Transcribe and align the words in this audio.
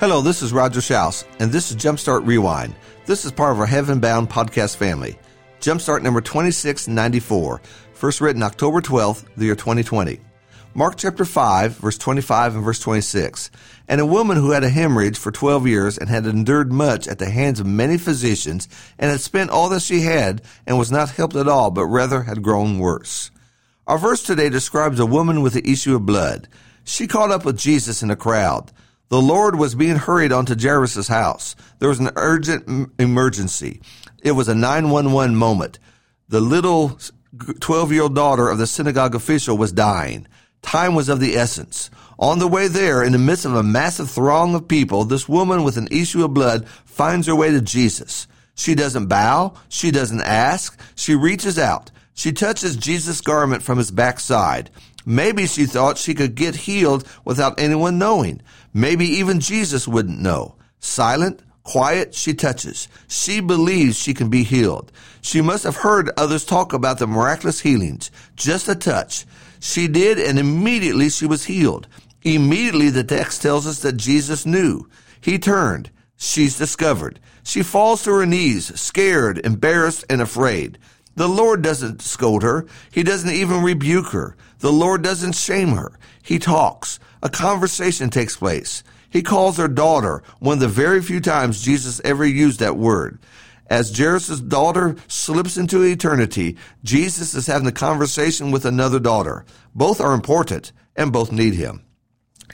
Hello, 0.00 0.20
this 0.20 0.42
is 0.42 0.52
Roger 0.52 0.80
Shouse, 0.80 1.24
and 1.40 1.50
this 1.50 1.72
is 1.72 1.76
Jumpstart 1.76 2.24
Rewind. 2.24 2.72
This 3.04 3.24
is 3.24 3.32
part 3.32 3.50
of 3.50 3.58
our 3.58 3.66
Heaven 3.66 3.98
Bound 3.98 4.30
podcast 4.30 4.76
family. 4.76 5.18
Jumpstart 5.60 6.02
number 6.02 6.20
2694, 6.20 7.60
first 7.94 8.20
written 8.20 8.44
October 8.44 8.80
12th, 8.80 9.24
the 9.36 9.46
year 9.46 9.56
2020. 9.56 10.20
Mark 10.72 10.94
chapter 10.96 11.24
5, 11.24 11.78
verse 11.78 11.98
25 11.98 12.54
and 12.54 12.64
verse 12.64 12.78
26. 12.78 13.50
And 13.88 14.00
a 14.00 14.06
woman 14.06 14.36
who 14.36 14.52
had 14.52 14.62
a 14.62 14.68
hemorrhage 14.68 15.18
for 15.18 15.32
12 15.32 15.66
years 15.66 15.98
and 15.98 16.08
had 16.08 16.26
endured 16.26 16.70
much 16.72 17.08
at 17.08 17.18
the 17.18 17.28
hands 17.28 17.58
of 17.58 17.66
many 17.66 17.98
physicians 17.98 18.68
and 19.00 19.10
had 19.10 19.20
spent 19.20 19.50
all 19.50 19.68
that 19.70 19.82
she 19.82 20.02
had 20.02 20.42
and 20.64 20.78
was 20.78 20.92
not 20.92 21.10
helped 21.10 21.34
at 21.34 21.48
all, 21.48 21.72
but 21.72 21.86
rather 21.86 22.22
had 22.22 22.44
grown 22.44 22.78
worse. 22.78 23.32
Our 23.88 23.98
verse 23.98 24.22
today 24.22 24.48
describes 24.48 25.00
a 25.00 25.06
woman 25.06 25.42
with 25.42 25.54
the 25.54 25.68
issue 25.68 25.96
of 25.96 26.06
blood. 26.06 26.46
She 26.84 27.08
caught 27.08 27.32
up 27.32 27.44
with 27.44 27.58
Jesus 27.58 28.00
in 28.00 28.12
a 28.12 28.16
crowd. 28.16 28.70
The 29.08 29.22
Lord 29.22 29.56
was 29.56 29.74
being 29.74 29.96
hurried 29.96 30.32
onto 30.32 30.54
Jairus' 30.58 31.08
house. 31.08 31.56
There 31.78 31.88
was 31.88 32.00
an 32.00 32.10
urgent 32.16 32.92
emergency. 32.98 33.80
It 34.22 34.32
was 34.32 34.48
a 34.48 34.54
911 34.54 35.34
moment. 35.34 35.78
The 36.28 36.40
little 36.40 36.98
12 37.60 37.92
year 37.92 38.02
old 38.02 38.14
daughter 38.14 38.48
of 38.48 38.58
the 38.58 38.66
synagogue 38.66 39.14
official 39.14 39.56
was 39.56 39.72
dying. 39.72 40.26
Time 40.60 40.94
was 40.94 41.08
of 41.08 41.20
the 41.20 41.36
essence. 41.36 41.90
On 42.18 42.38
the 42.38 42.48
way 42.48 42.68
there, 42.68 43.02
in 43.02 43.12
the 43.12 43.18
midst 43.18 43.44
of 43.44 43.54
a 43.54 43.62
massive 43.62 44.10
throng 44.10 44.54
of 44.54 44.68
people, 44.68 45.04
this 45.04 45.28
woman 45.28 45.62
with 45.62 45.76
an 45.76 45.88
issue 45.90 46.24
of 46.24 46.34
blood 46.34 46.68
finds 46.84 47.28
her 47.28 47.36
way 47.36 47.50
to 47.50 47.60
Jesus. 47.60 48.26
She 48.56 48.74
doesn't 48.74 49.06
bow. 49.06 49.54
She 49.68 49.90
doesn't 49.92 50.20
ask. 50.20 50.78
She 50.96 51.14
reaches 51.14 51.58
out. 51.58 51.92
She 52.12 52.32
touches 52.32 52.76
Jesus' 52.76 53.20
garment 53.20 53.62
from 53.62 53.78
his 53.78 53.92
backside. 53.92 54.70
Maybe 55.08 55.46
she 55.46 55.64
thought 55.64 55.96
she 55.96 56.12
could 56.12 56.34
get 56.34 56.54
healed 56.54 57.08
without 57.24 57.58
anyone 57.58 57.96
knowing. 57.96 58.42
Maybe 58.74 59.06
even 59.06 59.40
Jesus 59.40 59.88
wouldn't 59.88 60.20
know. 60.20 60.56
Silent, 60.80 61.40
quiet, 61.62 62.14
she 62.14 62.34
touches. 62.34 62.88
She 63.08 63.40
believes 63.40 63.96
she 63.98 64.12
can 64.12 64.28
be 64.28 64.42
healed. 64.42 64.92
She 65.22 65.40
must 65.40 65.64
have 65.64 65.76
heard 65.76 66.10
others 66.18 66.44
talk 66.44 66.74
about 66.74 66.98
the 66.98 67.06
miraculous 67.06 67.60
healings. 67.60 68.10
Just 68.36 68.68
a 68.68 68.74
touch. 68.74 69.24
She 69.60 69.88
did, 69.88 70.18
and 70.18 70.38
immediately 70.38 71.08
she 71.08 71.24
was 71.24 71.46
healed. 71.46 71.88
Immediately 72.22 72.90
the 72.90 73.02
text 73.02 73.40
tells 73.40 73.66
us 73.66 73.80
that 73.80 73.96
Jesus 73.96 74.44
knew. 74.44 74.90
He 75.22 75.38
turned. 75.38 75.90
She's 76.18 76.58
discovered. 76.58 77.18
She 77.44 77.62
falls 77.62 78.04
to 78.04 78.12
her 78.12 78.26
knees, 78.26 78.78
scared, 78.78 79.38
embarrassed, 79.38 80.04
and 80.10 80.20
afraid. 80.20 80.76
The 81.18 81.28
Lord 81.28 81.62
doesn't 81.62 82.00
scold 82.00 82.44
her. 82.44 82.64
He 82.92 83.02
doesn't 83.02 83.28
even 83.28 83.64
rebuke 83.64 84.12
her. 84.12 84.36
The 84.60 84.70
Lord 84.70 85.02
doesn't 85.02 85.34
shame 85.34 85.70
her. 85.70 85.98
He 86.22 86.38
talks. 86.38 87.00
A 87.24 87.28
conversation 87.28 88.08
takes 88.08 88.36
place. 88.36 88.84
He 89.10 89.22
calls 89.22 89.56
her 89.56 89.66
daughter, 89.66 90.22
one 90.38 90.58
of 90.58 90.60
the 90.60 90.68
very 90.68 91.02
few 91.02 91.18
times 91.18 91.60
Jesus 91.60 92.00
ever 92.04 92.24
used 92.24 92.60
that 92.60 92.76
word. 92.76 93.18
As 93.66 93.98
Jairus' 93.98 94.38
daughter 94.38 94.94
slips 95.08 95.56
into 95.56 95.82
eternity, 95.82 96.56
Jesus 96.84 97.34
is 97.34 97.48
having 97.48 97.66
a 97.66 97.72
conversation 97.72 98.52
with 98.52 98.64
another 98.64 99.00
daughter. 99.00 99.44
Both 99.74 100.00
are 100.00 100.14
important 100.14 100.70
and 100.94 101.12
both 101.12 101.32
need 101.32 101.54
him. 101.54 101.82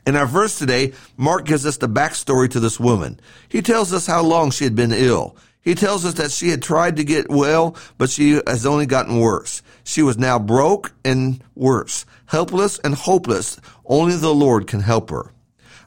In 0.07 0.17
our 0.17 0.27
verse 0.27 0.59
today, 0.59 0.95
Mark 1.19 1.45
gives 1.45 1.67
us 1.67 1.77
the 1.77 1.87
backstory 1.87 2.49
to 2.49 2.61
this 2.61 2.81
woman. 2.81 3.21
He 3.47 3.61
tells 3.61 3.93
us 3.93 4.07
how 4.07 4.23
long 4.23 4.51
she 4.51 4.65
had 4.65 4.75
been 4.75 4.91
ill. 4.91 5.37
He 5.65 5.75
tells 5.75 6.05
us 6.05 6.15
that 6.15 6.31
she 6.31 6.51
had 6.51 6.63
tried 6.63 6.97
to 6.97 7.05
get 7.05 7.31
well, 7.31 7.75
but 7.97 8.11
she 8.11 8.41
has 8.47 8.67
only 8.67 8.85
gotten 8.85 9.19
worse. 9.19 9.63
She 9.83 10.03
was 10.03 10.19
now 10.19 10.39
broke 10.39 10.93
and 11.05 11.43
worse, 11.55 12.05
helpless 12.27 12.79
and 12.81 12.95
hopeless. 12.95 13.59
Only 13.87 14.17
the 14.17 14.35
Lord 14.35 14.67
can 14.67 14.81
help 14.81 15.09
her. 15.09 15.33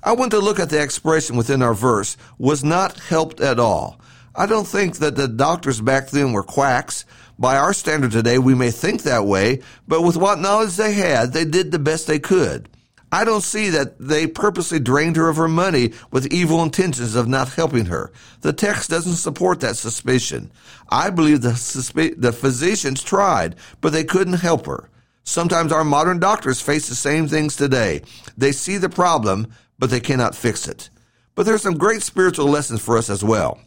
I 0.04 0.14
want 0.14 0.32
to 0.32 0.40
look 0.40 0.60
at 0.60 0.72
the 0.72 0.82
expression 0.82 1.38
within 1.38 1.62
our 1.62 1.76
verse, 1.76 2.18
was 2.40 2.64
not 2.64 3.00
helped 3.00 3.40
at 3.40 3.60
all. 3.60 4.02
I 4.36 4.46
don't 4.46 4.68
think 4.68 4.98
that 4.98 5.16
the 5.16 5.28
doctors 5.28 5.82
back 5.82 6.10
then 6.10 6.32
were 6.32 6.44
quacks. 6.44 7.06
By 7.40 7.58
our 7.58 7.74
standard 7.74 8.12
today, 8.12 8.40
we 8.40 8.56
may 8.56 8.72
think 8.72 9.04
that 9.04 9.26
way, 9.26 9.62
but 9.88 10.02
with 10.02 10.18
what 10.18 10.40
knowledge 10.40 10.76
they 10.76 10.94
had, 10.94 11.34
they 11.34 11.46
did 11.46 11.72
the 11.72 11.80
best 11.80 12.08
they 12.08 12.20
could. 12.20 12.68
I 13.12 13.24
don't 13.24 13.42
see 13.42 13.70
that 13.70 13.98
they 14.00 14.28
purposely 14.28 14.80
drained 14.80 15.16
her 15.16 15.30
of 15.30 15.38
her 15.38 15.48
money 15.48 15.94
with 16.12 16.32
evil 16.32 16.62
intentions 16.62 17.16
of 17.16 17.28
not 17.28 17.50
helping 17.50 17.86
her. 17.86 18.12
The 18.42 18.52
text 18.52 18.90
doesn't 18.90 19.16
support 19.16 19.62
that 19.62 19.78
suspicion. 19.78 20.52
I 20.90 21.10
believe 21.10 21.42
the, 21.42 22.16
the 22.18 22.34
physicians 22.34 23.04
tried, 23.04 23.56
but 23.80 23.94
they 23.94 24.04
couldn't 24.04 24.34
help 24.34 24.66
her. 24.66 24.90
Sometimes 25.24 25.72
our 25.72 25.86
modern 25.86 26.20
doctors 26.20 26.62
face 26.62 26.90
the 26.90 26.96
same 26.96 27.28
things 27.28 27.56
today. 27.56 28.02
They 28.38 28.52
see 28.52 28.78
the 28.78 28.90
problem, 28.90 29.48
but 29.80 29.90
they 29.90 30.00
cannot 30.00 30.36
fix 30.36 30.68
it. 30.68 30.90
But 31.36 31.46
there's 31.46 31.62
some 31.62 31.78
great 31.78 32.02
spiritual 32.02 32.48
lessons 32.48 32.82
for 32.82 32.98
us 32.98 33.10
as 33.10 33.24
well. 33.24 33.60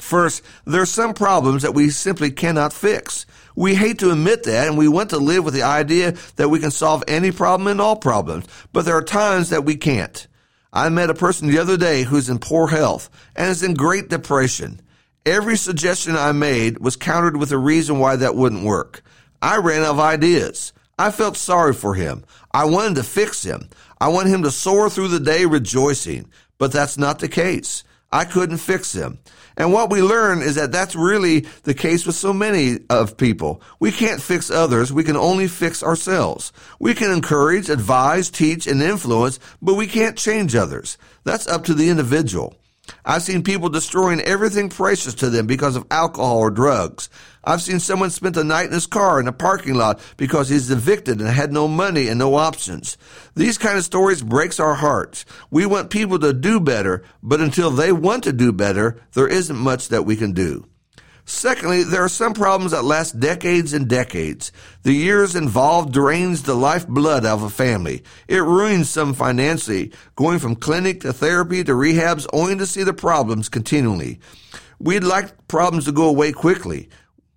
First, 0.00 0.42
there 0.66 0.82
are 0.82 0.86
some 0.86 1.14
problems 1.14 1.62
that 1.62 1.74
we 1.74 1.90
simply 1.90 2.30
cannot 2.30 2.72
fix. 2.72 3.26
We 3.56 3.74
hate 3.74 4.00
to 4.00 4.10
admit 4.10 4.42
that 4.44 4.66
and 4.66 4.76
we 4.76 4.88
want 4.88 5.10
to 5.10 5.18
live 5.18 5.44
with 5.44 5.54
the 5.54 5.62
idea 5.62 6.16
that 6.36 6.48
we 6.48 6.58
can 6.58 6.72
solve 6.72 7.04
any 7.06 7.30
problem 7.30 7.68
and 7.68 7.80
all 7.80 7.96
problems, 7.96 8.46
but 8.72 8.84
there 8.84 8.96
are 8.96 9.04
times 9.04 9.50
that 9.50 9.64
we 9.64 9.76
can't. 9.76 10.26
I 10.72 10.88
met 10.88 11.10
a 11.10 11.14
person 11.14 11.46
the 11.46 11.58
other 11.58 11.76
day 11.76 12.02
who's 12.02 12.28
in 12.28 12.40
poor 12.40 12.66
health 12.66 13.08
and 13.36 13.48
is 13.48 13.62
in 13.62 13.74
great 13.74 14.08
depression. 14.08 14.80
Every 15.24 15.56
suggestion 15.56 16.16
I 16.16 16.32
made 16.32 16.78
was 16.78 16.96
countered 16.96 17.36
with 17.36 17.52
a 17.52 17.58
reason 17.58 18.00
why 18.00 18.16
that 18.16 18.34
wouldn't 18.34 18.64
work. 18.64 19.02
I 19.40 19.58
ran 19.58 19.82
out 19.82 19.92
of 19.92 20.00
ideas. 20.00 20.72
I 20.98 21.12
felt 21.12 21.36
sorry 21.36 21.74
for 21.74 21.94
him. 21.94 22.24
I 22.52 22.64
wanted 22.64 22.96
to 22.96 23.04
fix 23.04 23.44
him. 23.44 23.68
I 24.00 24.08
want 24.08 24.28
him 24.28 24.42
to 24.42 24.50
soar 24.50 24.90
through 24.90 25.08
the 25.08 25.20
day 25.20 25.46
rejoicing, 25.46 26.28
but 26.58 26.72
that's 26.72 26.98
not 26.98 27.20
the 27.20 27.28
case. 27.28 27.84
I 28.14 28.24
couldn't 28.24 28.58
fix 28.58 28.92
him. 28.92 29.18
And 29.56 29.72
what 29.72 29.90
we 29.90 30.00
learn 30.00 30.40
is 30.40 30.54
that 30.54 30.70
that's 30.70 30.94
really 30.94 31.40
the 31.64 31.74
case 31.74 32.06
with 32.06 32.14
so 32.14 32.32
many 32.32 32.78
of 32.88 33.16
people. 33.16 33.60
We 33.80 33.90
can't 33.90 34.22
fix 34.22 34.52
others. 34.52 34.92
We 34.92 35.02
can 35.02 35.16
only 35.16 35.48
fix 35.48 35.82
ourselves. 35.82 36.52
We 36.78 36.94
can 36.94 37.10
encourage, 37.10 37.68
advise, 37.68 38.30
teach, 38.30 38.68
and 38.68 38.80
influence, 38.80 39.40
but 39.60 39.74
we 39.74 39.88
can't 39.88 40.16
change 40.16 40.54
others. 40.54 40.96
That's 41.24 41.48
up 41.48 41.64
to 41.64 41.74
the 41.74 41.88
individual. 41.88 42.54
I've 43.04 43.22
seen 43.22 43.42
people 43.42 43.68
destroying 43.68 44.20
everything 44.20 44.68
precious 44.68 45.14
to 45.14 45.30
them 45.30 45.46
because 45.46 45.76
of 45.76 45.86
alcohol 45.90 46.38
or 46.38 46.50
drugs. 46.50 47.08
I've 47.42 47.62
seen 47.62 47.80
someone 47.80 48.10
spend 48.10 48.34
the 48.34 48.44
night 48.44 48.66
in 48.66 48.72
his 48.72 48.86
car 48.86 49.20
in 49.20 49.28
a 49.28 49.32
parking 49.32 49.74
lot 49.74 50.00
because 50.16 50.48
he's 50.48 50.70
evicted 50.70 51.20
and 51.20 51.28
had 51.28 51.52
no 51.52 51.68
money 51.68 52.08
and 52.08 52.18
no 52.18 52.34
options. 52.34 52.96
These 53.34 53.58
kind 53.58 53.76
of 53.76 53.84
stories 53.84 54.22
breaks 54.22 54.58
our 54.58 54.74
hearts. 54.74 55.24
We 55.50 55.66
want 55.66 55.90
people 55.90 56.18
to 56.20 56.32
do 56.32 56.60
better, 56.60 57.04
but 57.22 57.40
until 57.40 57.70
they 57.70 57.92
want 57.92 58.24
to 58.24 58.32
do 58.32 58.52
better, 58.52 59.00
there 59.12 59.28
isn't 59.28 59.56
much 59.56 59.88
that 59.88 60.04
we 60.04 60.16
can 60.16 60.32
do. 60.32 60.66
Secondly, 61.26 61.84
there 61.84 62.04
are 62.04 62.08
some 62.08 62.34
problems 62.34 62.72
that 62.72 62.84
last 62.84 63.18
decades 63.18 63.72
and 63.72 63.88
decades. 63.88 64.52
The 64.82 64.92
years 64.92 65.34
involved 65.34 65.92
drains 65.92 66.42
the 66.42 66.54
lifeblood 66.54 67.24
out 67.24 67.38
of 67.38 67.42
a 67.42 67.50
family. 67.50 68.02
It 68.28 68.42
ruins 68.42 68.90
some 68.90 69.14
financially, 69.14 69.92
going 70.16 70.38
from 70.38 70.54
clinic 70.54 71.00
to 71.00 71.14
therapy 71.14 71.64
to 71.64 71.72
rehabs 71.72 72.26
only 72.32 72.56
to 72.56 72.66
see 72.66 72.82
the 72.82 72.92
problems 72.92 73.48
continually. 73.48 74.20
We'd 74.78 75.04
like 75.04 75.48
problems 75.48 75.86
to 75.86 75.92
go 75.92 76.08
away 76.08 76.32
quickly, 76.32 76.90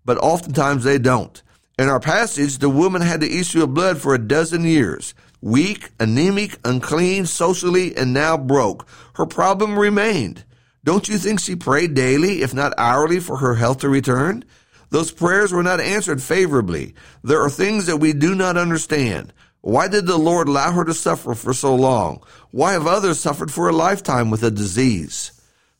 but 0.04 0.18
oftentimes 0.18 0.84
they 0.84 0.98
don't. 0.98 1.42
In 1.80 1.88
our 1.88 2.00
passage, 2.00 2.58
the 2.58 2.69
woman 2.69 3.02
had 3.02 3.22
the 3.22 3.40
issue 3.40 3.64
of 3.64 3.74
blood 3.74 4.00
for 4.00 4.14
a 4.14 4.19
dozen 4.19 4.66
years. 4.66 5.14
Weak, 5.42 5.92
anemic, 6.00 6.58
unclean, 6.66 7.25
socially, 7.25 7.96
and 7.96 8.14
now 8.14 8.36
broke. 8.36 8.88
Her 9.16 9.25
problem 9.25 9.78
remained. 9.78 10.44
Don't 10.88 11.09
you 11.09 11.18
think 11.18 11.42
she 11.42 11.58
prayed 11.58 11.96
daily, 11.96 12.44
if 12.44 12.53
not 12.53 12.74
hourly, 12.78 13.20
for 13.20 13.36
her 13.36 13.56
health 13.56 13.80
to 13.80 13.90
return? 13.90 14.46
Those 14.90 15.12
prayers 15.12 15.52
were 15.52 15.62
not 15.62 15.81
answered 15.81 16.24
favorably. 16.24 16.96
There 17.22 17.42
are 17.42 17.50
things 17.50 17.88
that 17.88 17.98
we 17.98 18.14
do 18.14 18.34
not 18.34 18.56
understand. 18.56 19.34
Why 19.60 19.89
did 19.89 20.06
the 20.06 20.16
Lord 20.16 20.48
allow 20.48 20.72
her 20.72 20.86
to 20.86 20.94
suffer 20.94 21.36
for 21.36 21.51
so 21.51 21.75
long? 21.75 22.24
Why 22.51 22.72
have 22.72 22.88
others 22.88 23.19
suffered 23.19 23.51
for 23.51 23.68
a 23.68 23.74
lifetime 23.74 24.30
with 24.30 24.44
a 24.44 24.50
disease? 24.50 25.34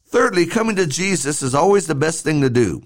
Thirdly, 0.08 0.46
coming 0.46 0.76
to 0.76 0.86
Jesus 0.86 1.42
is 1.42 1.56
always 1.56 1.88
the 1.88 1.96
best 1.96 2.26
thing 2.26 2.42
to 2.42 2.50
do. 2.50 2.84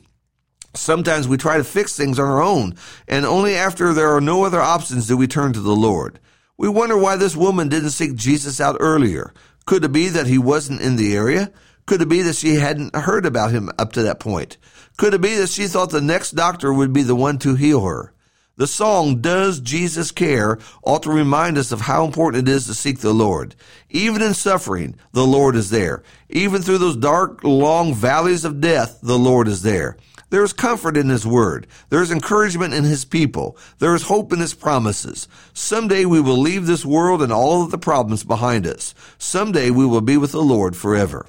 Sometimes 0.75 1.27
we 1.27 1.38
try 1.38 1.57
to 1.57 1.63
fix 1.63 1.97
things 1.97 2.19
on 2.19 2.27
our 2.27 2.44
own, 2.44 2.75
and 3.07 3.25
only 3.25 3.56
after 3.56 3.94
there 3.94 4.15
are 4.15 4.21
no 4.21 4.44
other 4.44 4.62
options 4.62 5.07
do 5.07 5.17
we 5.17 5.25
turn 5.25 5.53
to 5.53 5.59
the 5.59 5.75
Lord. 5.75 6.19
We 6.56 6.69
wonder 6.69 7.00
why 7.00 7.15
this 7.15 7.35
woman 7.35 7.67
didn't 7.67 7.89
seek 7.89 8.13
Jesus 8.13 8.62
out 8.62 8.77
earlier. 8.79 9.33
Could 9.65 9.83
it 9.83 9.91
be 9.91 10.09
that 10.09 10.27
he 10.27 10.38
wasn't 10.38 10.81
in 10.81 10.97
the 10.97 11.15
area? 11.15 11.51
Could 11.91 12.03
it 12.03 12.07
be 12.07 12.21
that 12.21 12.38
she 12.38 12.55
hadn't 12.55 12.95
heard 12.95 13.25
about 13.25 13.51
him 13.51 13.69
up 13.77 13.91
to 13.91 14.03
that 14.03 14.21
point? 14.21 14.55
Could 14.95 15.13
it 15.13 15.19
be 15.19 15.35
that 15.35 15.49
she 15.49 15.67
thought 15.67 15.89
the 15.89 15.99
next 15.99 16.31
doctor 16.31 16.71
would 16.71 16.93
be 16.93 17.03
the 17.03 17.17
one 17.17 17.38
to 17.39 17.55
heal 17.55 17.81
her? 17.81 18.13
The 18.55 18.65
song, 18.65 19.19
Does 19.19 19.59
Jesus 19.59 20.09
Care, 20.09 20.57
ought 20.83 21.03
to 21.03 21.09
remind 21.09 21.57
us 21.57 21.73
of 21.73 21.81
how 21.81 22.05
important 22.05 22.47
it 22.47 22.51
is 22.53 22.65
to 22.67 22.73
seek 22.73 22.99
the 22.99 23.11
Lord. 23.11 23.55
Even 23.89 24.21
in 24.21 24.33
suffering, 24.33 24.95
the 25.11 25.25
Lord 25.25 25.57
is 25.57 25.69
there. 25.69 26.01
Even 26.29 26.61
through 26.61 26.77
those 26.77 26.95
dark, 26.95 27.43
long 27.43 27.93
valleys 27.93 28.45
of 28.45 28.61
death, 28.61 28.99
the 29.03 29.19
Lord 29.19 29.49
is 29.49 29.61
there. 29.61 29.97
There 30.29 30.45
is 30.45 30.53
comfort 30.53 30.95
in 30.95 31.09
His 31.09 31.27
Word. 31.27 31.67
There 31.89 32.01
is 32.01 32.09
encouragement 32.09 32.73
in 32.73 32.85
His 32.85 33.03
people. 33.03 33.57
There 33.79 33.95
is 33.95 34.03
hope 34.03 34.31
in 34.31 34.39
His 34.39 34.53
promises. 34.53 35.27
Someday 35.51 36.05
we 36.05 36.21
will 36.21 36.38
leave 36.38 36.67
this 36.67 36.85
world 36.85 37.21
and 37.21 37.33
all 37.33 37.65
of 37.65 37.71
the 37.71 37.77
problems 37.77 38.23
behind 38.23 38.65
us. 38.65 38.95
Someday 39.17 39.71
we 39.71 39.85
will 39.85 39.99
be 39.99 40.15
with 40.15 40.31
the 40.31 40.41
Lord 40.41 40.77
forever. 40.77 41.27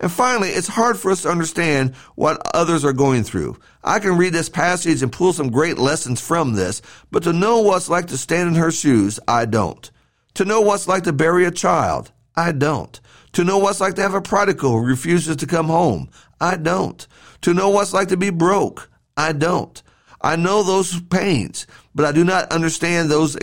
And 0.00 0.12
finally, 0.12 0.50
it's 0.50 0.68
hard 0.68 0.98
for 0.98 1.10
us 1.10 1.22
to 1.22 1.28
understand 1.28 1.94
what 2.14 2.40
others 2.54 2.84
are 2.84 2.92
going 2.92 3.24
through. 3.24 3.58
I 3.82 3.98
can 3.98 4.16
read 4.16 4.32
this 4.32 4.48
passage 4.48 5.02
and 5.02 5.12
pull 5.12 5.32
some 5.32 5.50
great 5.50 5.78
lessons 5.78 6.20
from 6.20 6.54
this, 6.54 6.82
but 7.10 7.24
to 7.24 7.32
know 7.32 7.60
what's 7.60 7.88
like 7.88 8.06
to 8.08 8.16
stand 8.16 8.48
in 8.48 8.54
her 8.54 8.70
shoes, 8.70 9.18
I 9.26 9.44
don't. 9.44 9.90
To 10.34 10.44
know 10.44 10.60
what's 10.60 10.86
like 10.86 11.04
to 11.04 11.12
bury 11.12 11.44
a 11.46 11.50
child, 11.50 12.12
I 12.36 12.52
don't. 12.52 13.00
To 13.32 13.44
know 13.44 13.58
what's 13.58 13.80
like 13.80 13.94
to 13.94 14.02
have 14.02 14.14
a 14.14 14.22
prodigal 14.22 14.70
who 14.70 14.86
refuses 14.86 15.36
to 15.36 15.46
come 15.46 15.66
home, 15.66 16.10
I 16.40 16.56
don't. 16.56 17.06
To 17.42 17.52
know 17.52 17.70
what's 17.70 17.92
like 17.92 18.08
to 18.08 18.16
be 18.16 18.30
broke, 18.30 18.88
I 19.16 19.32
don't. 19.32 19.82
I 20.20 20.36
know 20.36 20.62
those 20.62 21.00
pains, 21.00 21.66
but 21.94 22.04
I 22.04 22.12
do 22.12 22.24
not 22.24 22.52
understand 22.52 23.10
those 23.10 23.34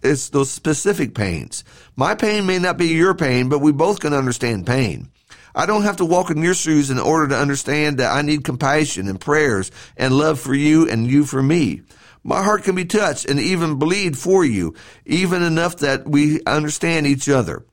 those 0.00 0.50
specific 0.50 1.14
pains. 1.14 1.64
My 1.96 2.14
pain 2.14 2.46
may 2.46 2.58
not 2.58 2.78
be 2.78 2.88
your 2.88 3.14
pain, 3.14 3.48
but 3.48 3.60
we 3.60 3.72
both 3.72 4.00
can 4.00 4.14
understand 4.14 4.66
pain. 4.66 5.10
I 5.54 5.66
don't 5.66 5.82
have 5.82 5.96
to 5.96 6.04
walk 6.04 6.30
in 6.30 6.42
your 6.42 6.54
shoes 6.54 6.90
in 6.90 6.98
order 6.98 7.28
to 7.28 7.38
understand 7.38 7.98
that 7.98 8.12
I 8.12 8.22
need 8.22 8.44
compassion 8.44 9.08
and 9.08 9.20
prayers 9.20 9.70
and 9.96 10.16
love 10.16 10.40
for 10.40 10.54
you 10.54 10.88
and 10.88 11.10
you 11.10 11.24
for 11.24 11.42
me. 11.42 11.82
My 12.24 12.42
heart 12.42 12.64
can 12.64 12.74
be 12.74 12.84
touched 12.84 13.26
and 13.26 13.40
even 13.40 13.76
bleed 13.76 14.16
for 14.16 14.44
you, 14.44 14.74
even 15.04 15.42
enough 15.42 15.78
that 15.78 16.08
we 16.08 16.42
understand 16.44 17.06
each 17.06 17.28
other. 17.28 17.64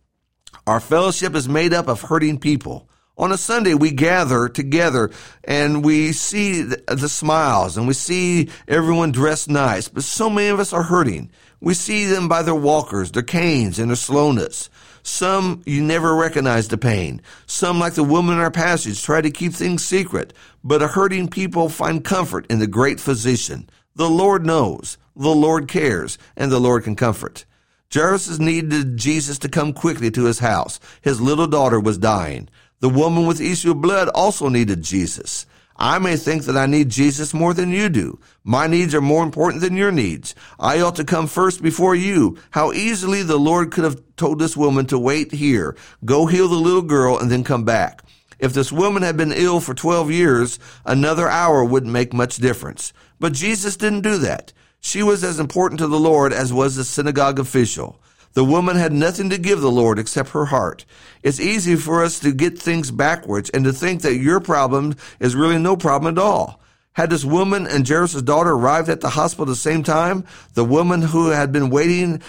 Our 0.66 0.80
fellowship 0.80 1.36
is 1.36 1.48
made 1.48 1.74
up 1.74 1.88
of 1.88 2.02
hurting 2.02 2.40
people. 2.40 2.90
On 3.18 3.32
a 3.32 3.38
Sunday, 3.38 3.74
we 3.74 3.92
gather 3.92 4.48
together 4.48 5.12
and 5.44 5.84
we 5.84 6.14
see 6.14 6.62
the 6.62 7.10
smiles 7.10 7.78
and 7.78 7.86
we 7.86 7.94
see 7.94 8.50
everyone 8.68 9.12
dressed 9.12 9.50
nice, 9.50 9.90
but 9.90 10.04
so 10.04 10.30
many 10.30 10.48
of 10.48 10.60
us 10.60 10.72
are 10.72 10.84
hurting. 10.84 11.30
We 11.60 11.74
see 11.74 12.06
them 12.06 12.30
by 12.30 12.44
their 12.44 12.56
walkers, 12.56 13.12
their 13.12 13.24
canes, 13.24 13.78
and 13.78 13.90
their 13.90 13.98
slowness. 13.98 14.70
Some 15.04 15.62
you 15.66 15.82
never 15.82 16.16
recognize 16.16 16.68
the 16.68 16.78
pain. 16.78 17.22
Some, 17.46 17.80
like 17.80 17.94
the 17.94 18.04
woman 18.04 18.36
in 18.36 18.42
our 18.42 18.52
passage, 18.52 19.02
try 19.02 19.22
to 19.22 19.32
keep 19.32 19.54
things 19.54 19.84
secret. 19.84 20.34
But 20.64 20.82
a 20.82 20.88
hurting 20.88 21.30
people 21.30 21.70
find 21.70 22.04
comfort 22.04 22.46
in 22.50 22.60
the 22.60 22.68
great 22.68 23.00
physician. 23.00 23.70
The 23.96 24.10
Lord 24.10 24.46
knows, 24.46 24.98
the 25.16 25.30
Lord 25.30 25.68
cares, 25.68 26.18
and 26.38 26.52
the 26.52 26.60
Lord 26.60 26.84
can 26.84 26.96
comfort. 26.96 27.46
Jairus 27.94 28.40
needed 28.40 28.98
Jesus 28.98 29.40
to 29.40 29.50
come 29.50 29.74
quickly 29.74 30.12
to 30.12 30.26
his 30.26 30.40
house. 30.40 30.80
His 31.02 31.20
little 31.20 31.48
daughter 31.48 31.80
was 31.80 31.98
dying. 31.98 32.48
The 32.82 32.90
woman 32.90 33.26
with 33.26 33.42
issue 33.42 33.72
of 33.72 33.82
blood 33.82 34.10
also 34.10 34.48
needed 34.48 34.84
Jesus. 34.84 35.46
I 35.82 35.98
may 35.98 36.18
think 36.18 36.44
that 36.44 36.58
I 36.58 36.66
need 36.66 36.90
Jesus 36.90 37.34
more 37.34 37.54
than 37.54 37.72
you 37.72 37.88
do. 37.88 38.20
My 38.44 38.68
needs 38.68 38.94
are 38.94 39.00
more 39.00 39.24
important 39.24 39.62
than 39.62 39.78
your 39.78 39.94
needs. 39.94 40.36
I 40.60 40.82
ought 40.82 40.98
to 40.98 41.06
come 41.06 41.26
first 41.26 41.64
before 41.64 41.96
you. 41.96 42.38
How 42.52 42.74
easily 42.74 43.24
the 43.24 43.40
Lord 43.40 43.72
could 43.72 43.86
have 43.86 44.02
told 44.18 44.40
this 44.40 44.58
woman 44.58 44.88
to 44.88 45.00
wait 45.00 45.32
here, 45.32 45.78
go 46.04 46.26
heal 46.26 46.50
the 46.50 46.56
little 46.56 46.82
girl, 46.82 47.18
and 47.18 47.32
then 47.32 47.46
come 47.46 47.64
back. 47.64 48.04
If 48.40 48.52
this 48.52 48.74
woman 48.74 49.04
had 49.04 49.16
been 49.16 49.32
ill 49.32 49.62
for 49.62 49.74
12 49.74 50.12
years, 50.12 50.60
another 50.86 51.30
hour 51.30 51.64
wouldn't 51.64 51.94
make 51.94 52.14
much 52.14 52.38
difference. 52.38 52.92
But 53.18 53.32
Jesus 53.32 53.78
didn't 53.78 54.02
do 54.02 54.18
that. 54.18 54.52
She 54.82 55.02
was 55.02 55.24
as 55.24 55.40
important 55.40 55.80
to 55.80 55.88
the 55.88 56.00
Lord 56.00 56.34
as 56.34 56.52
was 56.52 56.76
the 56.76 56.84
synagogue 56.84 57.40
official. 57.40 58.02
The 58.34 58.46
woman 58.46 58.76
had 58.76 58.94
nothing 58.94 59.30
to 59.32 59.38
give 59.38 59.62
the 59.62 59.72
Lord 59.72 60.00
except 60.00 60.30
her 60.30 60.46
heart. 60.46 60.86
It's 61.24 61.40
easy 61.40 61.76
for 61.76 62.04
us 62.04 62.20
to 62.20 62.32
get 62.32 62.60
things 62.60 62.92
backwards 62.92 63.50
and 63.50 63.66
to 63.66 63.74
think 63.74 64.02
that 64.02 64.18
your 64.18 64.40
problem 64.40 64.96
is 65.20 65.36
really 65.36 65.58
no 65.58 65.76
problem 65.76 66.18
at 66.18 66.22
all. 66.22 66.62
Had 66.94 67.12
this 67.12 67.24
woman 67.24 67.66
and 67.66 67.88
Jairus' 67.88 68.22
daughter 68.22 68.52
arrived 68.52 68.90
at 68.90 69.02
the 69.02 69.10
hospital 69.10 69.46
at 69.46 69.50
the 69.50 69.56
same 69.56 69.84
time, 69.84 70.26
the 70.54 70.66
woman 70.66 71.02
who 71.02 71.30
had 71.30 71.52
been 71.52 71.70
waiting 71.70 72.22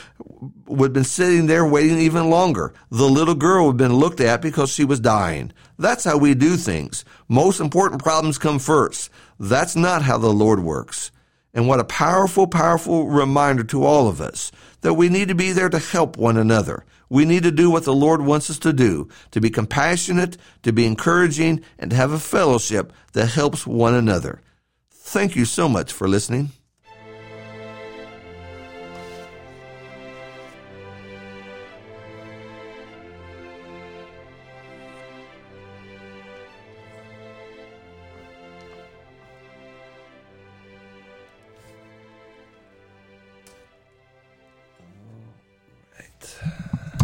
would 0.67 0.87
have 0.87 0.93
been 0.93 1.05
sitting 1.05 1.47
there 1.47 1.67
waiting 1.67 1.99
even 1.99 2.31
longer. 2.31 2.73
The 2.91 3.09
little 3.09 3.35
girl 3.35 3.67
would 3.67 3.73
have 3.73 3.89
been 3.89 3.99
looked 3.99 4.21
at 4.21 4.43
because 4.43 4.71
she 4.71 4.85
was 4.85 5.01
dying. 5.01 5.53
That's 5.79 6.05
how 6.05 6.19
we 6.19 6.35
do 6.35 6.57
things. 6.57 7.05
Most 7.29 7.59
important 7.61 8.03
problems 8.03 8.39
come 8.39 8.59
first. 8.59 9.11
That's 9.39 9.75
not 9.75 10.03
how 10.03 10.19
the 10.19 10.33
Lord 10.33 10.61
works. 10.61 11.11
And 11.53 11.67
what 11.67 11.81
a 11.81 11.85
powerful, 11.85 12.47
powerful 12.47 13.09
reminder 13.09 13.65
to 13.65 13.85
all 13.85 14.09
of 14.09 14.21
us 14.21 14.53
that 14.83 14.95
we 14.95 15.09
need 15.09 15.29
to 15.29 15.35
be 15.35 15.53
there 15.53 15.69
to 15.69 15.79
help 15.79 16.17
one 16.17 16.37
another. 16.37 16.85
We 17.09 17.25
need 17.25 17.43
to 17.43 17.51
do 17.51 17.71
what 17.71 17.85
the 17.85 17.95
Lord 17.95 18.23
wants 18.23 18.51
us 18.51 18.59
to 18.61 18.73
do, 18.73 19.09
to 19.33 19.41
be 19.41 19.51
compassionate, 19.51 20.37
to 20.63 20.73
be 20.73 20.87
encouraging, 20.87 21.63
and 21.79 21.91
to 21.91 21.97
have 21.97 22.13
a 22.13 22.21
fellowship 22.21 22.93
that 23.15 23.27
helps 23.27 23.67
one 23.67 23.95
another. 23.95 24.41
Thank 24.91 25.35
you 25.35 25.45
so 25.45 25.69
much 25.69 25.93
for 25.93 26.09
listening. 26.09 26.51